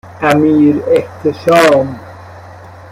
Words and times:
امیراحتشام 0.21 1.95